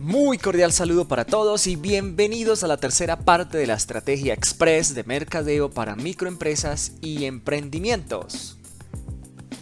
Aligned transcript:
Muy 0.00 0.38
cordial 0.38 0.70
saludo 0.70 1.08
para 1.08 1.24
todos 1.24 1.66
y 1.66 1.74
bienvenidos 1.74 2.62
a 2.62 2.68
la 2.68 2.76
tercera 2.76 3.18
parte 3.18 3.58
de 3.58 3.66
la 3.66 3.74
estrategia 3.74 4.32
express 4.32 4.94
de 4.94 5.02
mercadeo 5.02 5.70
para 5.70 5.96
microempresas 5.96 6.92
y 7.00 7.24
emprendimientos. 7.24 8.58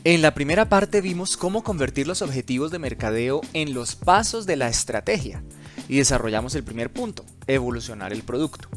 En 0.05 0.21
la 0.21 0.35
primera 0.35 0.69
parte 0.69 1.01
vimos 1.01 1.39
cómo 1.39 1.65
convertir 1.65 2.07
los 2.07 2.21
objetivos 2.21 2.71
de 2.71 2.79
mercadeo 2.79 3.41
en 3.55 3.73
los 3.73 3.97
pasos 3.97 4.45
de 4.45 4.57
la 4.57 4.69
estrategia 4.69 5.43
y 5.89 5.97
desarrollamos 5.97 6.55
el 6.55 6.65
primer 6.65 6.93
punto, 6.93 7.25
evolucionar 7.47 8.13
el 8.13 8.23
producto. 8.23 8.69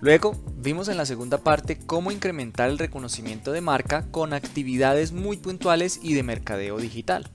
Luego 0.00 0.40
vimos 0.58 0.86
en 0.86 0.96
la 0.96 1.06
segunda 1.06 1.38
parte 1.38 1.76
cómo 1.76 2.12
incrementar 2.12 2.70
el 2.70 2.78
reconocimiento 2.78 3.50
de 3.50 3.62
marca 3.62 4.06
con 4.12 4.32
actividades 4.32 5.10
muy 5.10 5.38
puntuales 5.38 5.98
y 6.04 6.14
de 6.14 6.22
mercadeo 6.22 6.78
digital. 6.78 7.32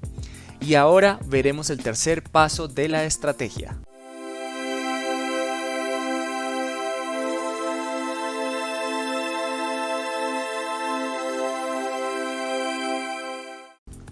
Y 0.65 0.75
ahora 0.75 1.19
veremos 1.27 1.69
el 1.69 1.83
tercer 1.83 2.23
paso 2.23 2.69
de 2.69 2.87
la 2.87 3.03
estrategia. 3.03 3.75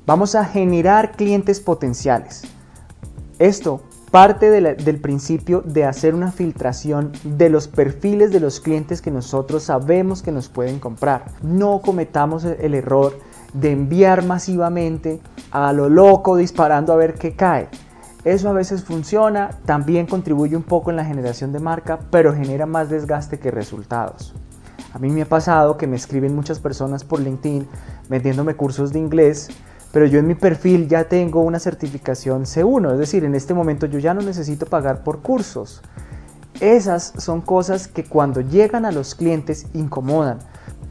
Vamos 0.05 0.35
a 0.35 0.43
generar 0.43 1.13
clientes 1.13 1.61
potenciales. 1.61 2.41
Esto 3.39 3.81
parte 4.11 4.51
del 4.51 4.99
principio 4.99 5.61
de 5.61 5.85
hacer 5.85 6.13
una 6.13 6.33
filtración 6.33 7.13
de 7.23 7.49
los 7.49 7.69
perfiles 7.69 8.31
de 8.33 8.41
los 8.41 8.59
clientes 8.59 9.01
que 9.01 9.09
nosotros 9.09 9.63
sabemos 9.63 10.21
que 10.21 10.33
nos 10.33 10.49
pueden 10.49 10.79
comprar. 10.79 11.27
No 11.41 11.79
cometamos 11.81 12.43
el 12.43 12.73
error 12.73 13.17
de 13.53 13.71
enviar 13.71 14.23
masivamente 14.23 15.19
a 15.51 15.73
lo 15.73 15.89
loco 15.89 16.35
disparando 16.35 16.93
a 16.93 16.97
ver 16.97 17.15
qué 17.15 17.35
cae. 17.35 17.69
Eso 18.23 18.49
a 18.49 18.53
veces 18.53 18.83
funciona, 18.83 19.49
también 19.65 20.05
contribuye 20.05 20.55
un 20.55 20.63
poco 20.63 20.91
en 20.91 20.95
la 20.95 21.05
generación 21.05 21.51
de 21.51 21.59
marca, 21.59 21.99
pero 22.11 22.33
genera 22.33 22.65
más 22.65 22.89
desgaste 22.89 23.39
que 23.39 23.49
resultados. 23.49 24.33
A 24.93 24.99
mí 24.99 25.09
me 25.09 25.23
ha 25.23 25.25
pasado 25.25 25.77
que 25.77 25.87
me 25.87 25.95
escriben 25.95 26.35
muchas 26.35 26.59
personas 26.59 27.03
por 27.03 27.19
LinkedIn 27.19 27.67
vendiéndome 28.09 28.55
cursos 28.55 28.93
de 28.93 28.99
inglés, 28.99 29.49
pero 29.91 30.05
yo 30.05 30.19
en 30.19 30.27
mi 30.27 30.35
perfil 30.35 30.87
ya 30.87 31.05
tengo 31.05 31.41
una 31.41 31.59
certificación 31.59 32.43
C1, 32.43 32.93
es 32.93 32.99
decir, 32.99 33.23
en 33.25 33.35
este 33.35 33.53
momento 33.53 33.87
yo 33.87 33.99
ya 33.99 34.13
no 34.13 34.21
necesito 34.21 34.65
pagar 34.65 35.03
por 35.03 35.21
cursos. 35.21 35.81
Esas 36.59 37.13
son 37.17 37.41
cosas 37.41 37.87
que 37.87 38.03
cuando 38.03 38.41
llegan 38.41 38.85
a 38.85 38.91
los 38.91 39.15
clientes 39.15 39.65
incomodan, 39.73 40.39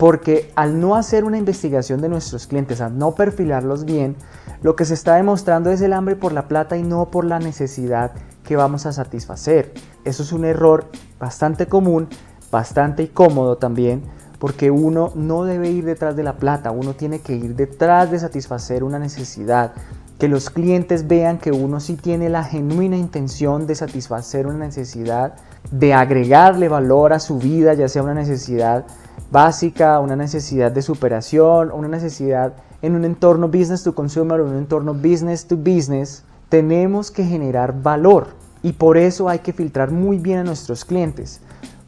porque 0.00 0.50
al 0.56 0.80
no 0.80 0.96
hacer 0.96 1.24
una 1.24 1.36
investigación 1.36 2.00
de 2.00 2.08
nuestros 2.08 2.46
clientes, 2.46 2.80
al 2.80 2.96
no 2.96 3.14
perfilarlos 3.14 3.84
bien, 3.84 4.16
lo 4.62 4.74
que 4.74 4.86
se 4.86 4.94
está 4.94 5.16
demostrando 5.16 5.70
es 5.70 5.82
el 5.82 5.92
hambre 5.92 6.16
por 6.16 6.32
la 6.32 6.48
plata 6.48 6.78
y 6.78 6.82
no 6.82 7.10
por 7.10 7.26
la 7.26 7.38
necesidad 7.38 8.12
que 8.42 8.56
vamos 8.56 8.86
a 8.86 8.94
satisfacer. 8.94 9.74
Eso 10.06 10.22
es 10.22 10.32
un 10.32 10.46
error 10.46 10.86
bastante 11.18 11.66
común, 11.66 12.08
bastante 12.50 13.02
incómodo 13.02 13.58
también, 13.58 14.02
porque 14.38 14.70
uno 14.70 15.12
no 15.16 15.44
debe 15.44 15.68
ir 15.68 15.84
detrás 15.84 16.16
de 16.16 16.22
la 16.22 16.38
plata, 16.38 16.70
uno 16.70 16.94
tiene 16.94 17.18
que 17.18 17.34
ir 17.34 17.54
detrás 17.54 18.10
de 18.10 18.20
satisfacer 18.20 18.84
una 18.84 18.98
necesidad, 18.98 19.74
que 20.18 20.28
los 20.28 20.48
clientes 20.48 21.08
vean 21.08 21.36
que 21.36 21.52
uno 21.52 21.78
sí 21.78 21.96
tiene 21.96 22.30
la 22.30 22.44
genuina 22.44 22.96
intención 22.96 23.66
de 23.66 23.74
satisfacer 23.74 24.46
una 24.46 24.64
necesidad, 24.64 25.34
de 25.70 25.92
agregarle 25.92 26.70
valor 26.70 27.12
a 27.12 27.20
su 27.20 27.36
vida, 27.36 27.74
ya 27.74 27.86
sea 27.86 28.02
una 28.02 28.14
necesidad 28.14 28.86
básica, 29.31 30.00
una 30.00 30.17
necesidad 30.17 30.73
de 30.73 30.83
superación, 30.83 31.70
una 31.73 31.89
necesidad 31.89 32.55
en 32.83 32.95
un 32.95 33.05
entorno 33.05 33.48
business 33.48 33.83
to 33.83 33.95
consumer 33.95 34.41
en 34.41 34.47
un 34.47 34.56
entorno 34.56 34.95
business 34.95 35.47
to 35.47 35.56
business, 35.56 36.25
tenemos 36.48 37.11
que 37.11 37.25
generar 37.25 37.83
valor 37.83 38.28
y 38.62 38.73
por 38.73 38.97
eso 38.97 39.28
hay 39.28 39.41
que 39.41 39.53
filtrar 39.53 39.91
muy 39.91 40.19
bien 40.19 40.39
a 40.39 40.45
nuestros 40.45 40.84
clientes 40.84 41.41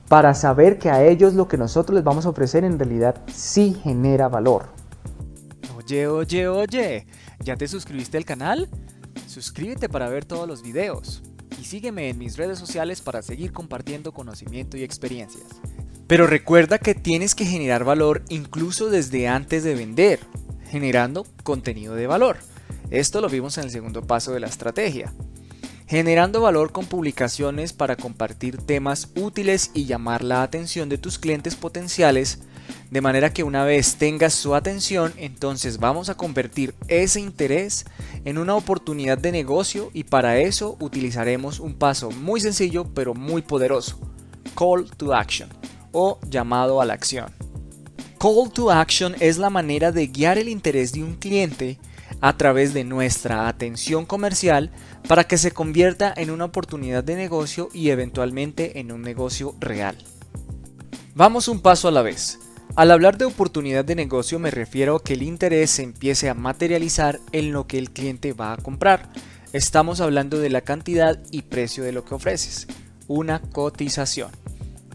para 0.09 0.35
saber 0.35 0.79
que 0.79 0.91
a 0.91 1.03
ellos 1.05 1.35
lo 1.35 1.49
que 1.49 1.57
nosotros 1.57 1.95
les 1.95 2.05
vamos 2.05 2.27
a 2.27 2.31
ofrecer 2.31 2.65
en 2.65 2.79
realidad 2.79 3.17
sí 3.33 3.75
genera 3.83 4.29
valor. 4.29 4.67
Oye, 5.77 6.07
oye, 6.07 6.49
oye, 6.49 7.07
¿ya 7.41 7.57
te 7.57 7.67
suscribiste 7.67 8.19
al 8.19 8.25
canal? 8.25 8.69
Suscríbete 9.27 9.89
para 9.89 10.09
ver 10.09 10.25
todos 10.25 10.47
los 10.47 10.63
videos 10.63 11.23
y 11.59 11.65
sígueme 11.65 12.11
en 12.11 12.19
mis 12.19 12.37
redes 12.37 12.59
sociales 12.59 13.01
para 13.01 13.23
seguir 13.23 13.53
compartiendo 13.53 14.13
conocimiento 14.13 14.77
y 14.77 14.83
experiencias. 14.83 15.47
Pero 16.13 16.27
recuerda 16.27 16.77
que 16.77 16.95
tienes 16.95 17.35
que 17.35 17.47
generar 17.47 17.85
valor 17.85 18.23
incluso 18.29 18.91
desde 18.91 19.29
antes 19.29 19.65
de 19.65 19.75
vender, 19.75 20.21
generando 20.69 21.27
contenido 21.43 21.95
de 21.95 22.07
valor. 22.07 22.37
Esto 22.91 23.23
lo 23.23 23.31
vimos 23.31 23.57
en 23.57 23.65
el 23.65 23.71
segundo 23.71 24.03
paso 24.03 24.31
de 24.31 24.41
la 24.41 24.47
estrategia. 24.47 25.15
Generando 25.87 26.43
valor 26.43 26.71
con 26.71 26.85
publicaciones 26.85 27.73
para 27.73 27.97
compartir 27.97 28.59
temas 28.59 29.09
útiles 29.17 29.71
y 29.73 29.87
llamar 29.87 30.23
la 30.23 30.43
atención 30.43 30.91
de 30.91 30.99
tus 30.99 31.19
clientes 31.19 31.55
potenciales, 31.57 32.41
de 32.91 33.01
manera 33.01 33.33
que 33.33 33.43
una 33.43 33.65
vez 33.65 33.97
tengas 33.97 34.35
su 34.35 34.55
atención, 34.55 35.15
entonces 35.17 35.79
vamos 35.79 36.11
a 36.11 36.15
convertir 36.15 36.75
ese 36.89 37.21
interés 37.21 37.87
en 38.27 38.37
una 38.37 38.55
oportunidad 38.55 39.17
de 39.17 39.33
negocio 39.33 39.89
y 39.95 40.05
para 40.05 40.37
eso 40.41 40.77
utilizaremos 40.79 41.59
un 41.59 41.73
paso 41.73 42.11
muy 42.11 42.43
sencillo 42.43 42.85
pero 42.93 43.15
muy 43.15 43.41
poderoso, 43.41 43.99
Call 44.55 44.91
to 44.99 45.15
Action 45.15 45.49
o 45.93 46.19
llamado 46.29 46.81
a 46.81 46.85
la 46.85 46.95
acción. 46.95 47.33
Call 48.19 48.53
to 48.53 48.71
action 48.71 49.17
es 49.21 49.39
la 49.39 49.51
manera 49.51 49.93
de 49.93 50.07
guiar 50.07 50.39
el 50.39 50.49
interés 50.49 50.93
de 50.93 51.03
un 51.03 51.15
cliente 51.15 51.79
a 52.21 52.37
través 52.37 52.73
de 52.73 52.85
nuestra 52.85 53.49
atención 53.49 54.07
comercial 54.07 54.71
para 55.09 55.25
que 55.25 55.39
se 55.39 55.51
convierta 55.51 56.15
en 56.17 56.31
una 56.31 56.45
oportunidad 56.45 57.03
de 57.03 57.17
negocio 57.17 57.69
y 57.73 57.91
eventualmente 57.91 58.79
en 58.79 58.93
un 58.93 59.03
negocio 59.03 59.57
real. 59.59 59.97
Vamos 61.15 61.49
un 61.49 61.61
paso 61.61 61.89
a 61.89 61.91
la 61.91 62.03
vez. 62.03 62.39
Al 62.77 62.91
hablar 62.91 63.19
de 63.19 63.25
oportunidad 63.25 63.85
de 63.85 63.97
negocio 63.97 64.39
me 64.39 64.51
refiero 64.51 64.97
a 64.97 65.03
que 65.03 65.15
el 65.15 65.23
interés 65.23 65.73
se 65.73 65.83
empiece 65.83 66.31
a 66.31 66.35
materializar 66.35 67.21
en 67.33 67.53
lo 67.53 67.67
que 67.67 67.79
el 67.79 67.91
cliente 67.91 68.33
va 68.33 68.53
a 68.53 68.57
comprar. 68.57 69.11
Estamos 69.53 70.01
hablando 70.01 70.39
de 70.39 70.49
la 70.49 70.63
cantidad 70.63 71.19
y 71.31 71.43
precio 71.43 71.85
de 71.85 71.93
lo 71.93 72.05
que 72.05 72.15
ofreces. 72.15 72.69
Una 73.09 73.43
cotización. 73.43 74.31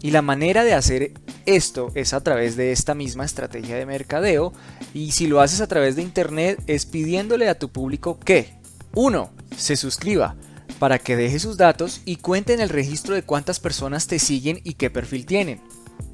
Y 0.00 0.12
la 0.12 0.22
manera 0.22 0.64
de 0.64 0.74
hacer 0.74 1.12
esto 1.44 1.90
es 1.94 2.12
a 2.12 2.22
través 2.22 2.56
de 2.56 2.72
esta 2.72 2.94
misma 2.94 3.24
estrategia 3.24 3.76
de 3.76 3.86
mercadeo 3.86 4.52
y 4.94 5.12
si 5.12 5.26
lo 5.26 5.40
haces 5.40 5.60
a 5.60 5.66
través 5.66 5.96
de 5.96 6.02
internet 6.02 6.62
es 6.66 6.86
pidiéndole 6.86 7.48
a 7.48 7.58
tu 7.58 7.70
público 7.70 8.18
que 8.18 8.54
1. 8.94 9.30
Se 9.56 9.76
suscriba 9.76 10.36
para 10.78 10.98
que 10.98 11.16
deje 11.16 11.38
sus 11.38 11.56
datos 11.56 12.02
y 12.04 12.16
cuente 12.16 12.54
en 12.54 12.60
el 12.60 12.68
registro 12.68 13.14
de 13.14 13.22
cuántas 13.22 13.58
personas 13.58 14.06
te 14.06 14.18
siguen 14.18 14.60
y 14.62 14.74
qué 14.74 14.90
perfil 14.90 15.26
tienen. 15.26 15.60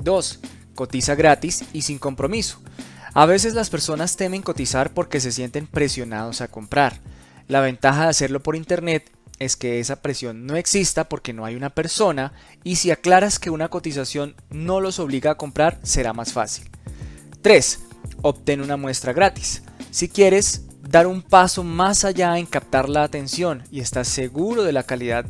2. 0.01 0.41
Cotiza 0.75 1.15
gratis 1.15 1.65
y 1.73 1.83
sin 1.83 1.99
compromiso. 1.99 2.61
A 3.13 3.27
veces 3.27 3.55
las 3.55 3.71
personas 3.71 4.17
temen 4.17 4.43
cotizar 4.43 4.93
porque 4.93 5.21
se 5.21 5.31
sienten 5.31 5.67
presionados 5.67 6.41
a 6.41 6.49
comprar. 6.49 7.01
La 7.47 7.61
ventaja 7.61 8.05
de 8.05 8.09
hacerlo 8.09 8.43
por 8.43 8.57
internet 8.57 9.11
es 9.39 9.57
que 9.57 9.81
esa 9.81 10.01
presión 10.03 10.47
no 10.47 10.57
exista 10.57 11.09
porque 11.09 11.33
no 11.33 11.45
hay 11.45 11.55
una 11.55 11.71
persona 11.71 12.33
y 12.63 12.77
si 12.77 12.91
aclaras 12.91 13.39
que 13.39 13.51
una 13.51 13.69
cotización 13.69 14.35
no 14.51 14.81
los 14.81 14.99
obliga 14.99 15.33
a 15.33 15.37
comprar 15.37 15.81
será 15.83 16.13
más 16.13 16.33
fácil. 16.33 16.71
3. 17.43 17.81
Obtén 18.23 18.61
una 18.61 18.77
muestra 18.77 19.13
gratis. 19.13 19.63
Si 19.91 20.09
quieres 20.09 20.63
dar 20.89 21.07
un 21.07 21.23
paso 21.23 21.65
más 21.65 22.05
allá 22.05 22.39
en 22.39 22.47
captar 22.47 22.89
la 22.89 23.03
atención 23.03 23.65
y 23.71 23.81
estás 23.81 24.09
seguro 24.09 24.63
de 24.63 24.73
la 24.73 24.85
calidad 24.85 25.27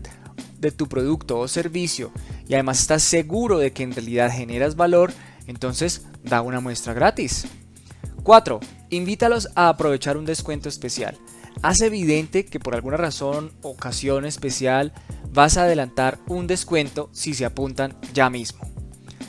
de 0.59 0.71
tu 0.71 0.89
producto 0.89 1.39
o 1.39 1.49
servicio 1.49 2.13
y 2.47 2.55
además 2.55 2.81
estás 2.81 3.03
seguro 3.03 3.59
de 3.59 3.73
que 3.73 3.83
en 3.83 3.93
realidad 3.93 4.31
generas 4.31 4.77
valor, 4.77 5.13
entonces 5.47 6.03
da 6.23 6.43
una 6.43 6.61
muestra 6.61 6.93
gratis. 6.93 7.47
4. 8.23 8.61
Invítalos 8.91 9.49
a 9.55 9.69
aprovechar 9.69 10.17
un 10.17 10.25
descuento 10.25 10.69
especial 10.69 11.19
hace 11.63 11.87
evidente 11.87 12.45
que 12.45 12.61
por 12.61 12.75
alguna 12.75 12.97
razón, 12.97 13.53
ocasión 13.63 14.25
especial, 14.25 14.93
vas 15.33 15.57
a 15.57 15.65
adelantar 15.65 16.19
un 16.27 16.47
descuento 16.47 17.11
si 17.13 17.35
se 17.35 17.45
apuntan 17.45 17.97
ya 18.13 18.31
mismo. 18.31 18.61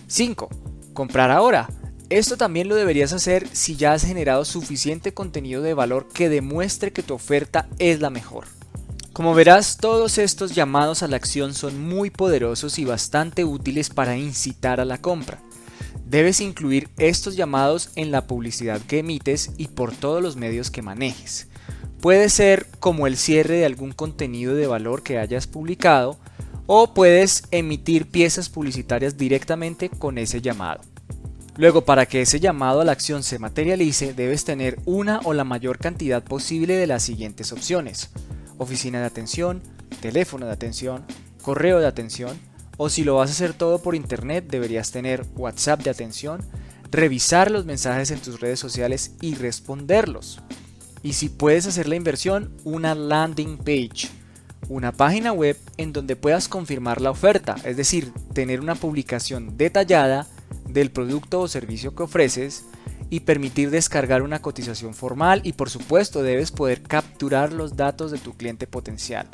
5. 0.08 0.50
Comprar 0.94 1.32
ahora. 1.32 1.70
Esto 2.10 2.38
también 2.38 2.68
lo 2.68 2.76
deberías 2.76 3.14
hacer 3.14 3.48
si 3.52 3.76
ya 3.76 3.94
has 3.94 4.06
generado 4.06 4.46
suficiente 4.46 5.14
contenido 5.14 5.64
de 5.64 5.74
valor 5.74 6.08
que 6.08 6.30
demuestre 6.30 6.94
que 6.94 7.02
tu 7.02 7.16
oferta 7.16 7.68
es 7.80 8.00
la 8.00 8.12
mejor. 8.12 8.46
Como 9.12 9.34
verás, 9.34 9.78
todos 9.78 10.18
estos 10.18 10.54
llamados 10.54 11.02
a 11.02 11.08
la 11.08 11.16
acción 11.16 11.54
son 11.54 11.80
muy 11.80 12.10
poderosos 12.10 12.78
y 12.78 12.86
bastante 12.86 13.46
útiles 13.46 13.90
para 13.90 14.18
incitar 14.18 14.82
a 14.82 14.86
la 14.86 15.00
compra. 15.00 15.40
Debes 16.06 16.42
incluir 16.42 16.90
estos 16.98 17.36
llamados 17.36 17.90
en 17.96 18.12
la 18.12 18.28
publicidad 18.28 18.82
que 18.82 19.00
emites 19.00 19.52
y 19.58 19.70
por 19.70 19.96
todos 19.96 20.22
los 20.22 20.36
medios 20.36 20.70
que 20.70 20.82
manejes. 20.82 21.48
Puede 22.06 22.30
ser 22.30 22.68
como 22.80 23.08
el 23.08 23.18
cierre 23.18 23.56
de 23.56 23.66
algún 23.66 23.92
contenido 23.92 24.54
de 24.54 24.68
valor 24.68 25.02
que 25.02 25.18
hayas 25.18 25.48
publicado 25.48 26.20
o 26.68 26.94
puedes 26.94 27.46
emitir 27.50 28.12
piezas 28.12 28.48
publicitarias 28.48 29.18
directamente 29.18 29.90
con 29.90 30.20
ese 30.20 30.40
llamado. 30.40 30.82
Luego, 31.58 31.84
para 31.84 32.06
que 32.06 32.22
ese 32.22 32.40
llamado 32.40 32.82
a 32.82 32.86
la 32.86 32.92
acción 32.92 33.24
se 33.24 33.40
materialice, 33.40 34.14
debes 34.14 34.46
tener 34.46 34.78
una 34.86 35.20
o 35.24 35.34
la 35.34 35.46
mayor 35.46 35.80
cantidad 35.80 36.24
posible 36.24 36.76
de 36.76 36.86
las 36.86 37.02
siguientes 37.02 37.52
opciones. 37.52 38.12
Oficina 38.60 39.00
de 39.00 39.08
atención, 39.08 39.64
teléfono 40.00 40.46
de 40.46 40.52
atención, 40.52 41.04
correo 41.42 41.80
de 41.80 41.88
atención, 41.88 42.38
o 42.78 42.90
si 42.90 43.04
lo 43.04 43.16
vas 43.16 43.32
a 43.32 43.34
hacer 43.34 43.54
todo 43.54 43.82
por 43.82 43.96
internet, 43.96 44.46
deberías 44.48 44.92
tener 44.92 45.26
WhatsApp 45.36 45.82
de 45.82 45.90
atención, 45.90 46.42
revisar 46.92 47.50
los 47.50 47.66
mensajes 47.66 48.12
en 48.12 48.20
tus 48.20 48.42
redes 48.42 48.60
sociales 48.60 49.16
y 49.22 49.34
responderlos. 49.34 50.40
Y 51.06 51.14
si 51.14 51.30
puedes 51.30 51.68
hacer 51.68 51.88
la 51.88 51.96
inversión, 51.96 52.50
una 52.64 52.96
landing 52.96 53.58
page, 53.58 54.10
una 54.70 54.92
página 54.92 55.32
web 55.32 55.56
en 55.78 55.94
donde 55.94 56.16
puedas 56.16 56.48
confirmar 56.48 57.00
la 57.00 57.12
oferta, 57.12 57.58
es 57.64 57.78
decir, 57.78 58.12
tener 58.34 58.60
una 58.60 58.74
publicación 58.74 59.56
detallada 59.56 60.26
del 60.68 60.90
producto 60.90 61.42
o 61.42 61.48
servicio 61.48 61.94
que 61.94 62.02
ofreces 62.02 62.66
y 63.12 63.20
permitir 63.20 63.70
descargar 63.70 64.24
una 64.24 64.42
cotización 64.42 64.96
formal 64.96 65.42
y 65.44 65.54
por 65.54 65.70
supuesto 65.70 66.24
debes 66.24 66.50
poder 66.50 66.82
capturar 66.82 67.54
los 67.54 67.76
datos 67.76 68.10
de 68.10 68.18
tu 68.18 68.34
cliente 68.34 68.66
potencial. 68.66 69.28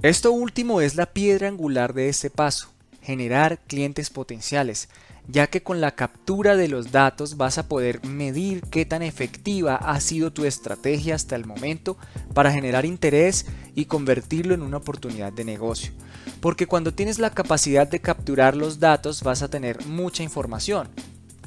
Esto 0.00 0.32
último 0.32 0.80
es 0.80 0.94
la 0.94 1.04
piedra 1.04 1.48
angular 1.48 1.92
de 1.92 2.08
este 2.08 2.30
paso, 2.30 2.72
generar 3.02 3.58
clientes 3.66 4.10
potenciales, 4.10 4.88
ya 5.28 5.46
que 5.48 5.62
con 5.62 5.80
la 5.80 5.94
captura 5.94 6.56
de 6.56 6.68
los 6.68 6.92
datos 6.92 7.36
vas 7.36 7.58
a 7.58 7.68
poder 7.68 8.04
medir 8.04 8.62
qué 8.70 8.84
tan 8.84 9.02
efectiva 9.02 9.76
ha 9.76 10.00
sido 10.00 10.32
tu 10.32 10.44
estrategia 10.44 11.14
hasta 11.14 11.36
el 11.36 11.44
momento 11.44 11.96
para 12.34 12.52
generar 12.52 12.84
interés 12.84 13.46
y 13.74 13.84
convertirlo 13.84 14.54
en 14.54 14.62
una 14.62 14.78
oportunidad 14.78 15.32
de 15.32 15.44
negocio. 15.44 15.92
Porque 16.40 16.66
cuando 16.66 16.92
tienes 16.92 17.18
la 17.18 17.30
capacidad 17.30 17.86
de 17.86 18.00
capturar 18.00 18.56
los 18.56 18.80
datos 18.80 19.22
vas 19.22 19.42
a 19.42 19.48
tener 19.48 19.84
mucha 19.86 20.22
información. 20.22 20.88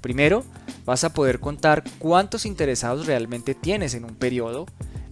Primero, 0.02 0.44
vas 0.86 1.04
a 1.04 1.14
poder 1.14 1.40
contar 1.40 1.84
cuántos 2.00 2.46
interesados 2.46 3.08
realmente 3.08 3.56
tienes 3.56 3.94
en 3.94 4.06
un 4.06 4.16
periodo. 4.16 4.68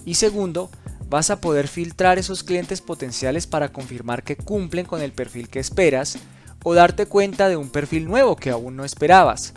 Y 0.05 0.15
segundo, 0.15 0.69
vas 1.09 1.29
a 1.29 1.41
poder 1.41 1.67
filtrar 1.67 2.17
esos 2.17 2.43
clientes 2.43 2.81
potenciales 2.81 3.47
para 3.47 3.71
confirmar 3.71 4.23
que 4.23 4.35
cumplen 4.35 4.85
con 4.85 5.01
el 5.01 5.11
perfil 5.11 5.49
que 5.49 5.59
esperas 5.59 6.17
o 6.63 6.73
darte 6.73 7.05
cuenta 7.05 7.49
de 7.49 7.57
un 7.57 7.69
perfil 7.69 8.05
nuevo 8.05 8.35
que 8.35 8.49
aún 8.49 8.75
no 8.75 8.85
esperabas. 8.85 9.53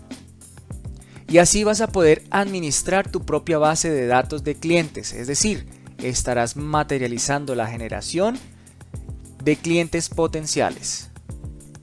Y 1.28 1.38
así 1.38 1.64
vas 1.64 1.80
a 1.80 1.88
poder 1.88 2.22
administrar 2.30 3.10
tu 3.10 3.24
propia 3.24 3.58
base 3.58 3.90
de 3.90 4.06
datos 4.06 4.44
de 4.44 4.54
clientes, 4.54 5.12
es 5.12 5.26
decir, 5.26 5.66
estarás 5.98 6.56
materializando 6.56 7.54
la 7.54 7.66
generación 7.66 8.38
de 9.42 9.56
clientes 9.56 10.08
potenciales. 10.08 11.10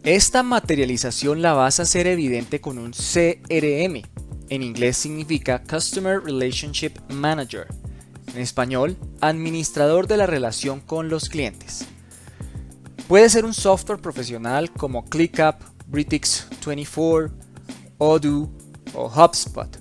Esta 0.04 0.44
materialización 0.44 1.42
la 1.42 1.54
vas 1.54 1.80
a 1.80 1.84
hacer 1.84 2.08
evidente 2.08 2.60
con 2.60 2.78
un 2.78 2.92
CRM. 2.92 4.02
En 4.50 4.62
inglés 4.62 4.98
significa 4.98 5.64
Customer 5.64 6.22
Relationship 6.22 7.00
Manager. 7.10 7.68
En 8.34 8.42
español, 8.42 8.98
administrador 9.22 10.08
de 10.08 10.18
la 10.18 10.26
relación 10.26 10.80
con 10.80 11.10
los 11.10 11.30
clientes. 11.30 11.86
Puede 13.08 13.30
ser 13.30 13.46
un 13.46 13.54
software 13.54 14.02
profesional 14.02 14.72
como 14.72 15.06
ClickUp, 15.06 15.56
Britix24, 15.92 17.32
Odoo 18.00 18.50
o 18.96 19.06
HubSpot, 19.08 19.78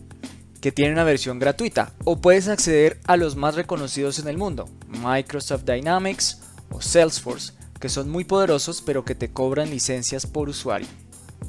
que 0.61 0.73
tiene 0.73 0.93
una 0.93 1.05
versión 1.05 1.39
gratuita, 1.39 1.95
o 2.05 2.21
puedes 2.21 2.49
acceder 2.49 3.01
a 3.07 3.17
los 3.17 3.37
más 3.37 3.55
reconocidos 3.55 4.19
en 4.19 4.29
el 4.29 4.37
mundo, 4.37 4.69
Microsoft 4.87 5.65
Dynamics 5.65 6.41
o 6.71 6.81
Salesforce, 6.81 7.55
que 7.81 7.89
son 7.89 8.11
muy 8.11 8.25
poderosos 8.25 8.83
pero 8.83 9.05
que 9.05 9.15
te 9.15 9.33
cobran 9.33 9.71
licencias 9.71 10.27
por 10.27 10.49
usuario. 10.49 10.89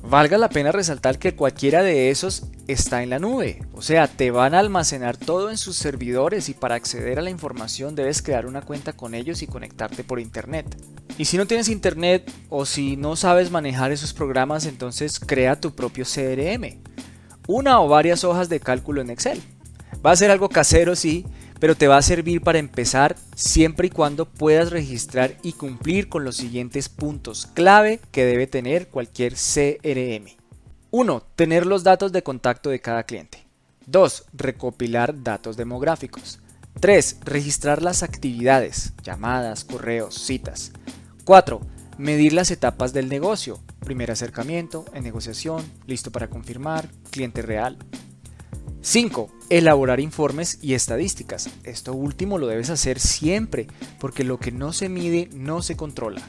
Valga 0.06 0.38
la 0.38 0.50
pena 0.50 0.74
resaltar 0.74 1.18
que 1.18 1.34
cualquiera 1.34 1.82
de 1.82 2.10
esos 2.10 2.44
está 2.68 3.04
en 3.04 3.10
la 3.10 3.20
nube, 3.20 3.64
o 3.74 3.82
sea, 3.82 4.08
te 4.08 4.32
van 4.32 4.54
a 4.54 4.60
almacenar 4.60 5.16
todo 5.16 5.50
en 5.50 5.58
sus 5.58 5.78
servidores 5.78 6.50
y 6.50 6.54
para 6.54 6.76
acceder 6.76 7.20
a 7.20 7.22
la 7.22 7.30
información 7.30 7.96
debes 7.96 8.22
crear 8.22 8.46
una 8.46 8.62
cuenta 8.62 8.92
con 8.92 9.16
ellos 9.16 9.42
y 9.42 9.48
conectarte 9.48 10.04
por 10.04 10.20
internet. 10.20 10.78
Y 11.18 11.24
si 11.24 11.38
no 11.38 11.48
tienes 11.48 11.70
internet 11.70 12.30
o 12.50 12.66
si 12.66 12.98
no 12.98 13.16
sabes 13.16 13.50
manejar 13.50 13.94
esos 13.94 14.14
programas, 14.14 14.66
entonces 14.66 15.22
crea 15.22 15.62
tu 15.62 15.74
propio 15.74 16.04
CRM, 16.04 16.82
una 17.48 17.80
o 17.80 17.88
varias 17.88 18.26
hojas 18.26 18.50
de 18.50 18.60
cálculo 18.60 19.00
en 19.00 19.10
Excel. 19.10 19.42
Va 20.06 20.12
a 20.12 20.18
ser 20.18 20.32
algo 20.32 20.50
casero, 20.50 20.98
sí, 20.98 21.26
pero 21.64 21.78
te 21.78 21.88
va 21.88 21.96
a 21.96 22.02
servir 22.02 22.42
para 22.42 22.60
empezar 22.60 23.16
siempre 23.36 23.88
y 23.88 23.90
cuando 23.90 24.26
puedas 24.26 24.70
registrar 24.70 25.38
y 25.44 25.54
cumplir 25.54 26.10
con 26.10 26.26
los 26.26 26.36
siguientes 26.36 26.90
puntos 26.90 27.48
clave 27.54 28.02
que 28.12 28.26
debe 28.26 28.48
tener 28.48 28.90
cualquier 28.90 29.36
CRM. 29.36 30.26
1. 30.92 31.24
Tener 31.38 31.66
los 31.66 31.86
datos 31.86 32.12
de 32.12 32.22
contacto 32.22 32.70
de 32.70 32.82
cada 32.82 33.04
cliente. 33.04 33.46
2. 33.86 34.26
Recopilar 34.34 35.24
datos 35.24 35.56
demográficos. 35.56 36.42
3. 36.82 37.20
Registrar 37.24 37.82
las 37.82 38.04
actividades, 38.04 38.92
llamadas, 39.02 39.64
correos, 39.64 40.16
citas. 40.16 40.74
4. 41.24 41.62
Medir 41.98 42.34
las 42.34 42.52
etapas 42.52 42.92
del 42.92 43.08
negocio. 43.08 43.62
Primer 43.80 44.12
acercamiento, 44.12 44.84
en 44.94 45.06
negociación, 45.06 45.64
listo 45.88 46.12
para 46.12 46.30
confirmar, 46.30 46.90
cliente 47.10 47.42
real. 47.42 47.78
5. 48.84 49.30
Elaborar 49.50 50.02
informes 50.02 50.60
y 50.62 50.74
estadísticas. 50.74 51.50
Esto 51.64 51.94
último 51.94 52.38
lo 52.38 52.48
debes 52.48 52.70
hacer 52.70 53.00
siempre, 53.00 53.68
porque 53.98 54.26
lo 54.26 54.40
que 54.40 54.52
no 54.52 54.74
se 54.74 54.90
mide 54.90 55.30
no 55.34 55.62
se 55.62 55.78
controla. 55.78 56.22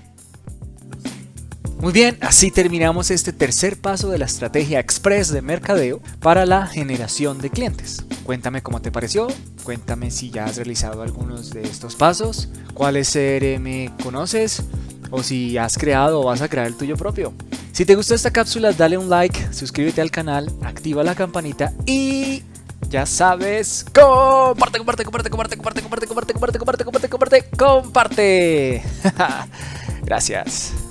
Muy 1.80 1.92
bien, 1.92 2.16
así 2.20 2.52
terminamos 2.52 3.10
este 3.10 3.32
tercer 3.32 3.76
paso 3.76 4.08
de 4.08 4.18
la 4.18 4.24
estrategia 4.26 4.78
express 4.78 5.30
de 5.30 5.42
mercadeo 5.42 6.00
para 6.20 6.46
la 6.46 6.68
generación 6.68 7.38
de 7.38 7.50
clientes. 7.50 8.04
Cuéntame 8.22 8.62
cómo 8.62 8.80
te 8.80 8.92
pareció, 8.92 9.26
cuéntame 9.64 10.12
si 10.12 10.30
ya 10.30 10.44
has 10.44 10.56
realizado 10.56 11.02
algunos 11.02 11.50
de 11.50 11.62
estos 11.62 11.96
pasos, 11.96 12.48
cuáles 12.72 13.12
CRM 13.12 13.94
conoces 14.02 14.62
o 15.10 15.24
si 15.24 15.58
has 15.58 15.76
creado 15.76 16.20
o 16.20 16.26
vas 16.26 16.40
a 16.40 16.48
crear 16.48 16.68
el 16.68 16.76
tuyo 16.76 16.96
propio. 16.96 17.34
Si 17.74 17.84
te 17.84 17.96
gustó 17.96 18.14
esta 18.14 18.30
cápsula, 18.30 18.70
dale 18.72 18.96
un 18.96 19.10
like, 19.10 19.52
suscríbete 19.52 20.00
al 20.00 20.12
canal, 20.12 20.48
activa 20.62 21.02
la 21.02 21.16
campanita 21.16 21.72
y 21.84 22.44
ya 22.88 23.04
sabes, 23.04 23.84
comparte, 23.92 24.78
comparte, 24.78 25.04
comparte, 25.04 25.28
comparte, 25.28 25.56
comparte, 25.56 25.82
comparte, 25.82 26.06
comparte, 26.06 26.32
comparte, 26.32 26.58
comparte, 26.60 26.84
comparte, 26.84 27.08
comparte, 27.08 27.44
comparte. 27.58 28.82
Gracias. 30.04 30.83